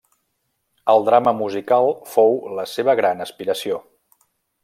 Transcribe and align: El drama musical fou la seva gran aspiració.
El 0.93 1.03
drama 1.09 1.33
musical 1.41 1.91
fou 2.15 2.35
la 2.61 2.67
seva 2.73 2.97
gran 3.01 3.21
aspiració. 3.27 3.79